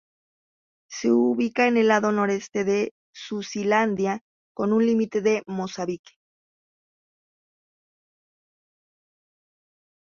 Se 0.89 1.11
ubica 1.11 1.67
en 1.67 1.77
el 1.77 1.89
lado 1.89 2.11
noreste 2.11 2.63
de 2.63 2.91
Suazilandia 3.13 4.23
con 4.51 4.69
su 4.71 4.79
límite 4.79 5.43
con 5.45 5.55
Mozambique. 5.55 6.13